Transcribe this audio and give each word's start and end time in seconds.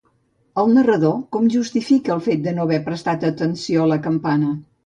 El 0.61 0.71
narrador, 0.77 1.13
com 1.35 1.51
justifica 1.57 2.15
el 2.15 2.25
fet 2.31 2.43
de 2.49 2.57
no 2.57 2.65
haver 2.67 2.83
prestat 2.91 3.29
atenció 3.33 3.85
a 3.87 3.91
la 3.95 4.03
Campana? 4.09 4.55